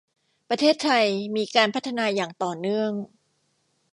[0.49, 1.05] ประเทศไทย
[1.35, 2.91] มีการพัฒนาอย่างต่อเนื่อง